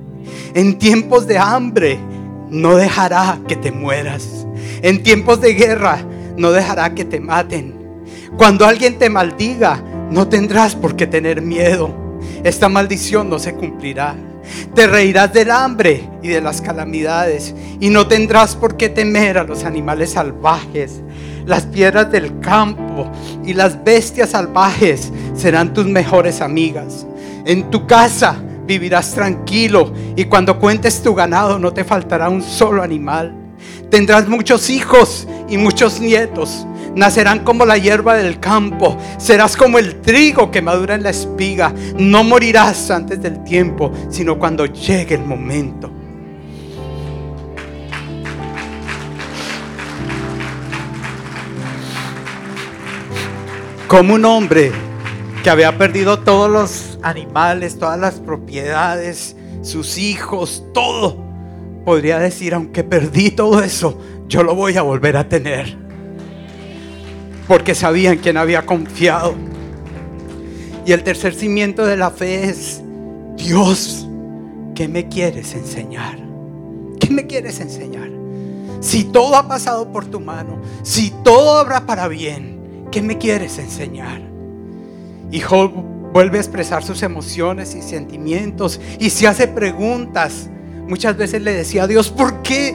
[0.57, 1.99] En tiempos de hambre,
[2.49, 4.47] no dejará que te mueras.
[4.81, 5.99] En tiempos de guerra,
[6.39, 7.75] no dejará que te maten.
[8.39, 11.95] Cuando alguien te maldiga, no tendrás por qué tener miedo.
[12.43, 14.17] Esta maldición no se cumplirá.
[14.75, 19.45] Te reirás del hambre y de las calamidades y no tendrás por qué temer a
[19.45, 21.03] los animales salvajes.
[21.45, 23.11] Las piedras del campo
[23.45, 27.07] y las bestias salvajes serán tus mejores amigas.
[27.45, 32.83] En tu casa vivirás tranquilo y cuando cuentes tu ganado no te faltará un solo
[32.83, 33.35] animal.
[33.91, 36.67] Tendrás muchos hijos y muchos nietos.
[36.95, 38.97] Nacerán como la hierba del campo.
[39.19, 41.73] Serás como el trigo que madura en la espiga.
[41.99, 45.91] No morirás antes del tiempo, sino cuando llegue el momento.
[53.87, 54.73] Como un hombre
[55.47, 61.25] que había perdido todos los animales, todas las propiedades, sus hijos, todo.
[61.85, 65.79] Podría decir, aunque perdí todo eso, yo lo voy a volver a tener.
[67.47, 69.37] Porque sabía en quién había confiado.
[70.85, 72.83] Y el tercer cimiento de la fe es,
[73.37, 74.09] Dios,
[74.75, 76.19] ¿qué me quieres enseñar?
[76.99, 78.11] ¿Qué me quieres enseñar?
[78.81, 83.61] Si todo ha pasado por tu mano, si todo obra para bien, ¿qué me quieres
[83.61, 84.26] enseñar?
[85.31, 85.73] Y Job
[86.13, 90.49] vuelve a expresar sus emociones y sentimientos y se hace preguntas.
[90.89, 92.75] Muchas veces le decía a Dios, ¿por qué?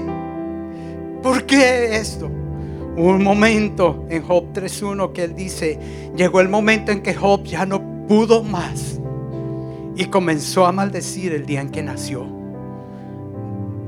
[1.22, 2.30] ¿Por qué esto?
[2.96, 5.80] un momento en Job 3.1 que él dice,
[6.16, 9.00] llegó el momento en que Job ya no pudo más
[9.96, 12.26] y comenzó a maldecir el día en que nació.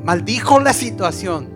[0.04, 1.49] Maldijo la situación,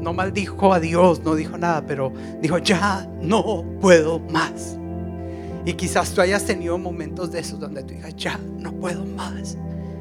[0.00, 4.77] no maldijo a Dios, no dijo nada, pero dijo, ya no puedo más.
[5.68, 9.58] Y quizás tú hayas tenido momentos de esos donde tú digas, ya no puedo más.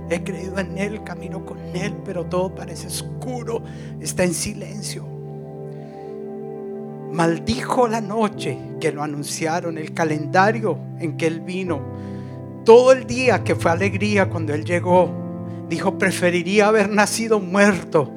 [0.09, 3.61] He creído en Él, camino con Él, pero todo parece oscuro,
[3.99, 5.05] está en silencio.
[7.11, 11.81] Maldijo la noche que lo anunciaron, el calendario en que Él vino.
[12.63, 15.11] Todo el día que fue alegría cuando Él llegó.
[15.67, 18.09] Dijo, preferiría haber nacido muerto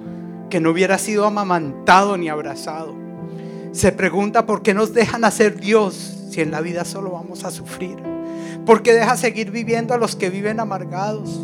[0.50, 2.94] que no hubiera sido amamantado ni abrazado.
[3.72, 7.50] Se pregunta por qué nos dejan hacer Dios si en la vida solo vamos a
[7.50, 7.96] sufrir?
[8.64, 11.40] ¿Por qué deja seguir viviendo a los que viven amargados?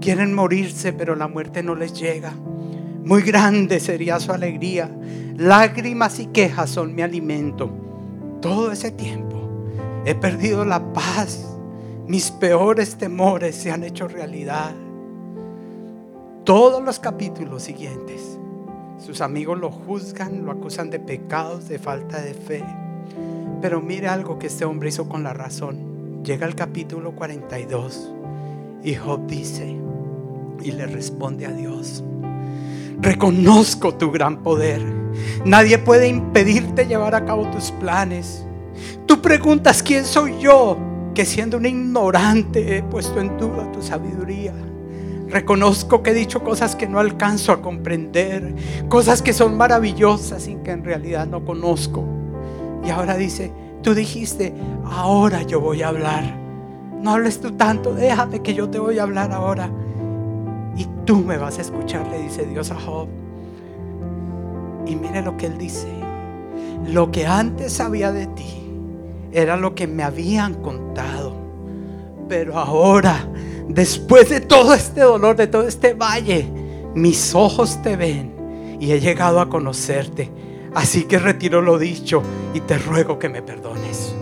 [0.00, 2.32] Quieren morirse, pero la muerte no les llega.
[3.02, 4.90] Muy grande sería su alegría.
[5.36, 7.70] Lágrimas y quejas son mi alimento.
[8.42, 9.40] Todo ese tiempo
[10.04, 11.46] he perdido la paz.
[12.06, 14.74] Mis peores temores se han hecho realidad.
[16.44, 18.38] Todos los capítulos siguientes,
[18.98, 22.64] sus amigos lo juzgan, lo acusan de pecados, de falta de fe.
[23.60, 26.22] Pero mire algo que este hombre hizo con la razón.
[26.22, 28.10] Llega al capítulo 42
[28.82, 29.76] y Job dice
[30.62, 32.04] y le responde a Dios.
[33.00, 34.82] Reconozco tu gran poder.
[35.44, 38.44] Nadie puede impedirte llevar a cabo tus planes.
[39.06, 40.76] Tú preguntas quién soy yo,
[41.14, 44.54] que siendo un ignorante he puesto en duda tu sabiduría.
[45.28, 48.54] Reconozco que he dicho cosas que no alcanzo a comprender,
[48.88, 52.04] cosas que son maravillosas y que en realidad no conozco.
[52.86, 56.22] Y ahora dice, tú dijiste, ahora yo voy a hablar.
[57.02, 59.68] No hables tú tanto, déjame que yo te voy a hablar ahora.
[60.76, 63.08] Y tú me vas a escuchar, le dice Dios a Job.
[64.86, 65.88] Y mire lo que él dice.
[66.86, 68.70] Lo que antes sabía de ti
[69.32, 71.34] era lo que me habían contado.
[72.28, 73.28] Pero ahora,
[73.68, 76.48] después de todo este dolor, de todo este valle,
[76.94, 78.32] mis ojos te ven
[78.78, 80.30] y he llegado a conocerte
[80.76, 82.22] Así que retiro lo dicho
[82.52, 84.14] y te ruego que me perdones.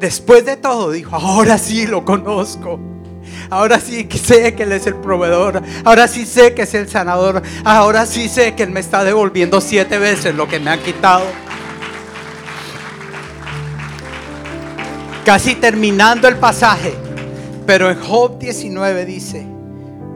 [0.00, 2.80] Después de todo dijo, ahora sí lo conozco.
[3.48, 5.62] Ahora sí sé que Él es el proveedor.
[5.84, 7.40] Ahora sí sé que es el sanador.
[7.64, 11.24] Ahora sí sé que Él me está devolviendo siete veces lo que me han quitado.
[15.24, 16.94] Casi terminando el pasaje.
[17.64, 19.46] Pero en Job 19 dice,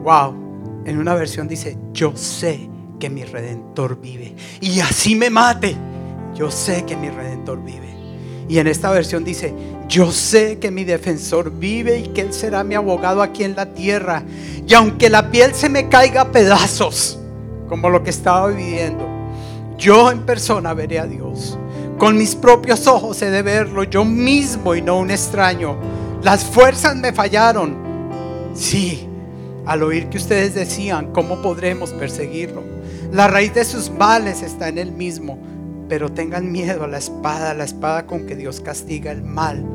[0.03, 2.70] wow, en una versión dice, yo sé
[3.01, 4.35] que mi redentor vive.
[4.61, 5.75] Y así me mate,
[6.35, 7.89] yo sé que mi redentor vive.
[8.47, 9.53] Y en esta versión dice,
[9.87, 13.73] yo sé que mi defensor vive y que Él será mi abogado aquí en la
[13.73, 14.23] tierra.
[14.67, 17.19] Y aunque la piel se me caiga a pedazos,
[17.67, 19.05] como lo que estaba viviendo,
[19.77, 21.57] yo en persona veré a Dios.
[21.97, 25.75] Con mis propios ojos he de verlo, yo mismo y no un extraño.
[26.21, 27.75] Las fuerzas me fallaron.
[28.53, 29.07] Sí,
[29.65, 32.80] al oír que ustedes decían, ¿cómo podremos perseguirlo?
[33.11, 35.37] La raíz de sus males está en él mismo.
[35.89, 39.65] Pero tengan miedo a la espada, la espada con que Dios castiga el mal.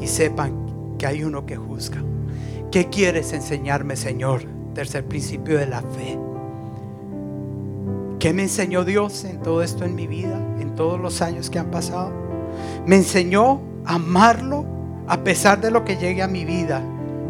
[0.00, 2.02] Y sepan que hay uno que juzga.
[2.70, 4.42] ¿Qué quieres enseñarme, Señor?
[4.74, 6.18] Tercer principio de la fe.
[8.20, 11.58] ¿Qué me enseñó Dios en todo esto en mi vida, en todos los años que
[11.58, 12.12] han pasado?
[12.86, 14.64] Me enseñó a amarlo
[15.06, 16.80] a pesar de lo que llegue a mi vida.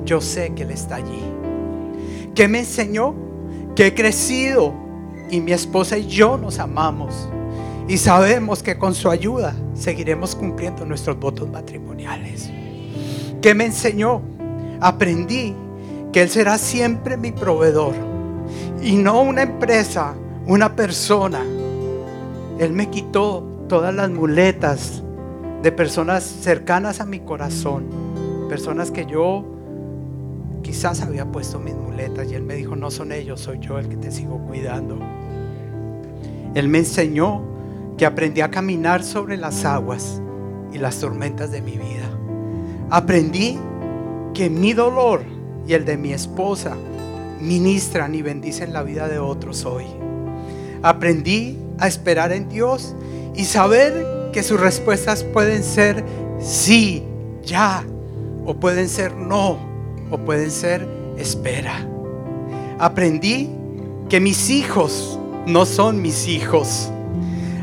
[0.04, 1.22] Yo sé que Él está allí.
[2.34, 3.14] ¿Qué me enseñó?
[3.74, 4.83] Que he crecido
[5.30, 7.28] y mi esposa y yo nos amamos.
[7.86, 12.50] Y sabemos que con su ayuda seguiremos cumpliendo nuestros votos matrimoniales.
[13.42, 14.22] ¿Qué me enseñó?
[14.80, 15.54] Aprendí
[16.12, 17.94] que Él será siempre mi proveedor
[18.82, 20.14] y no una empresa,
[20.46, 21.40] una persona.
[22.58, 25.02] Él me quitó todas las muletas
[25.62, 27.86] de personas cercanas a mi corazón,
[28.48, 29.44] personas que yo
[30.64, 33.88] quizás había puesto mis muletas y Él me dijo, no son ellos, soy yo el
[33.88, 34.98] que te sigo cuidando.
[36.54, 37.42] Él me enseñó
[37.98, 40.20] que aprendí a caminar sobre las aguas
[40.72, 42.10] y las tormentas de mi vida.
[42.90, 43.58] Aprendí
[44.32, 45.22] que mi dolor
[45.68, 46.76] y el de mi esposa
[47.40, 49.84] ministran y bendicen la vida de otros hoy.
[50.82, 52.96] Aprendí a esperar en Dios
[53.36, 56.04] y saber que sus respuestas pueden ser
[56.40, 57.04] sí,
[57.42, 57.84] ya,
[58.46, 59.73] o pueden ser no,
[60.18, 60.86] pueden ser
[61.16, 61.86] espera.
[62.78, 63.50] Aprendí
[64.08, 66.90] que mis hijos no son mis hijos.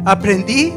[0.06, 0.74] Aprendí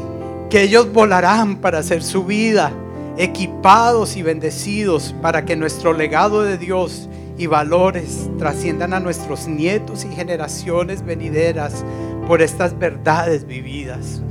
[0.49, 2.71] que ellos volarán para hacer su vida,
[3.17, 10.05] equipados y bendecidos para que nuestro legado de Dios y valores trasciendan a nuestros nietos
[10.05, 11.83] y generaciones venideras
[12.27, 14.21] por estas verdades vividas.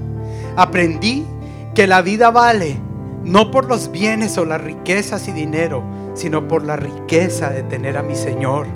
[0.56, 1.24] Aprendí
[1.74, 2.76] que la vida vale
[3.24, 5.82] no por los bienes o las riquezas y dinero,
[6.14, 8.66] sino por la riqueza de tener a mi Señor.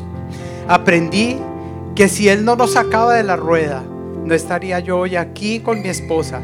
[0.68, 1.38] Aprendí
[1.94, 3.82] que si Él no nos sacaba de la rueda,
[4.24, 6.40] no estaría yo hoy aquí con mi esposa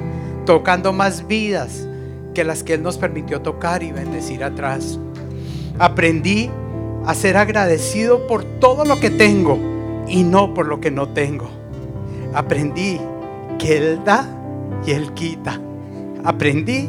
[0.47, 1.87] tocando más vidas
[2.35, 4.99] que las que Él nos permitió tocar y bendecir atrás.
[5.79, 6.51] Aprendí
[7.07, 9.59] a ser agradecido por todo lo que tengo
[10.09, 11.49] y no por lo que no tengo.
[12.35, 13.01] Aprendí
[13.59, 14.27] que Él da
[14.87, 15.61] y Él quita.
[16.25, 16.89] Aprendí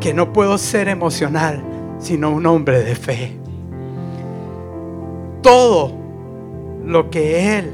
[0.00, 1.62] que no puedo ser emocional,
[1.98, 3.41] sino un hombre de fe.
[5.42, 5.92] Todo
[6.84, 7.72] lo que Él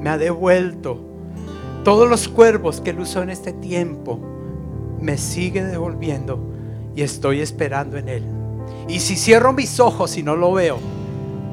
[0.00, 1.00] me ha devuelto.
[1.84, 4.20] Todos los cuervos que Él usó en este tiempo
[5.00, 6.40] me sigue devolviendo
[6.94, 8.24] y estoy esperando en Él.
[8.88, 10.78] Y si cierro mis ojos y no lo veo,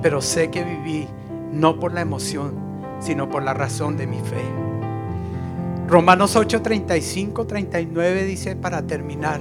[0.02, 1.08] pero sé que viví
[1.52, 2.54] no por la emoción,
[3.00, 4.44] sino por la razón de mi fe.
[5.88, 9.40] Romanos 8, 35, 39 dice para terminar,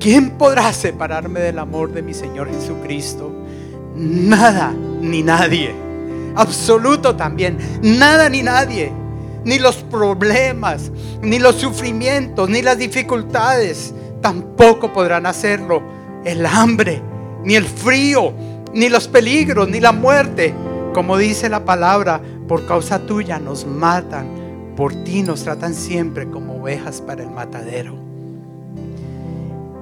[0.00, 3.30] ¿quién podrá separarme del amor de mi Señor Jesucristo?
[3.94, 5.92] Nada ni nadie
[6.36, 7.58] absoluto también.
[7.82, 8.92] Nada ni nadie,
[9.44, 10.90] ni los problemas,
[11.20, 15.82] ni los sufrimientos, ni las dificultades, tampoco podrán hacerlo.
[16.24, 17.02] El hambre,
[17.44, 18.32] ni el frío,
[18.72, 20.54] ni los peligros, ni la muerte.
[20.94, 26.60] Como dice la palabra, por causa tuya nos matan, por ti nos tratan siempre como
[26.60, 27.96] ovejas para el matadero.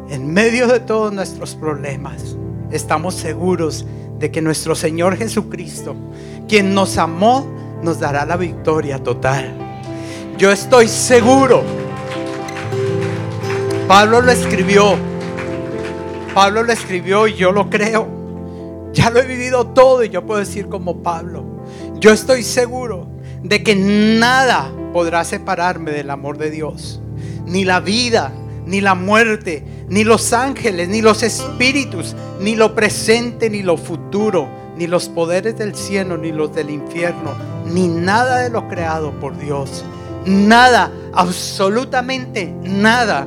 [0.09, 2.37] En medio de todos nuestros problemas,
[2.73, 3.87] estamos seguros
[4.21, 5.97] de que nuestro Señor Jesucristo,
[6.47, 7.47] quien nos amó,
[7.83, 9.55] nos dará la victoria total.
[10.37, 11.63] Yo estoy seguro.
[13.89, 14.95] Pablo lo escribió.
[16.35, 18.07] Pablo lo escribió y yo lo creo.
[18.93, 21.45] Ya lo he vivido todo y yo puedo decir como Pablo.
[21.99, 23.09] Yo estoy seguro
[23.43, 27.01] de que nada podrá separarme del amor de Dios.
[27.47, 28.33] Ni la vida,
[28.71, 34.49] ni la muerte, ni los ángeles, ni los espíritus, ni lo presente, ni lo futuro,
[34.77, 37.33] ni los poderes del cielo, ni los del infierno,
[37.67, 39.85] ni nada de lo creado por Dios.
[40.25, 43.27] Nada, absolutamente nada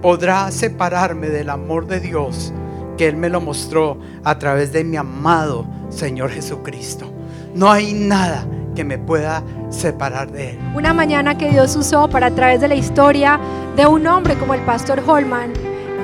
[0.00, 2.54] podrá separarme del amor de Dios
[2.96, 7.12] que Él me lo mostró a través de mi amado Señor Jesucristo.
[7.54, 8.46] No hay nada
[8.78, 10.58] que me pueda separar de Él.
[10.72, 13.40] Una mañana que Dios usó para a través de la historia
[13.74, 15.52] de un hombre como el pastor Holman,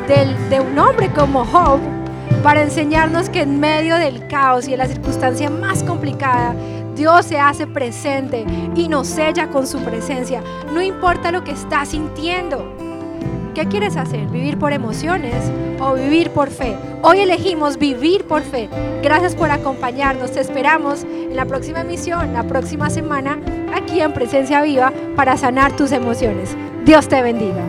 [0.08, 1.78] del, de un hombre como Job,
[2.42, 6.56] para enseñarnos que en medio del caos y de la circunstancia más complicada,
[6.96, 8.44] Dios se hace presente
[8.74, 10.42] y nos sella con su presencia.
[10.72, 12.83] No importa lo que estás sintiendo.
[13.54, 14.26] ¿Qué quieres hacer?
[14.26, 16.76] ¿Vivir por emociones o vivir por fe?
[17.02, 18.68] Hoy elegimos vivir por fe.
[19.00, 20.32] Gracias por acompañarnos.
[20.32, 23.38] Te esperamos en la próxima emisión, la próxima semana,
[23.72, 26.56] aquí en Presencia Viva, para sanar tus emociones.
[26.84, 27.62] Dios te bendiga.